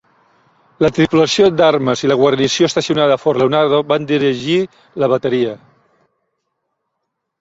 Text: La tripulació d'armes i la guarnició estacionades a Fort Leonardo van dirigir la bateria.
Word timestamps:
La 0.83 0.89
tripulació 0.95 1.49
d'armes 1.59 2.01
i 2.05 2.09
la 2.11 2.17
guarnició 2.23 2.69
estacionades 2.71 3.19
a 3.19 3.23
Fort 3.25 3.41
Leonardo 3.43 3.83
van 3.95 4.09
dirigir 4.13 4.59
la 5.05 5.11
bateria. 5.15 5.57